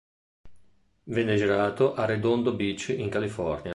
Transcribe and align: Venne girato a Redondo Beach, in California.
Venne 1.03 1.35
girato 1.35 1.93
a 1.93 2.05
Redondo 2.05 2.53
Beach, 2.53 2.87
in 2.89 3.07
California. 3.07 3.69